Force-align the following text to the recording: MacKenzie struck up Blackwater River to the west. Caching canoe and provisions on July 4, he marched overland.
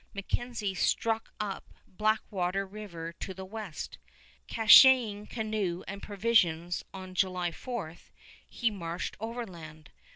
MacKenzie 0.15 0.73
struck 0.73 1.31
up 1.39 1.69
Blackwater 1.87 2.65
River 2.65 3.13
to 3.19 3.35
the 3.35 3.45
west. 3.45 3.99
Caching 4.47 5.27
canoe 5.27 5.83
and 5.87 6.01
provisions 6.01 6.83
on 6.91 7.13
July 7.13 7.51
4, 7.51 7.97
he 8.49 8.71
marched 8.71 9.15
overland. 9.19 9.91